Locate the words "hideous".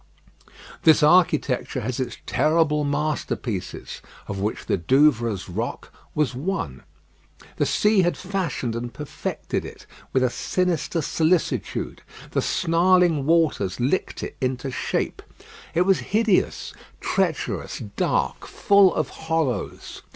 15.99-16.73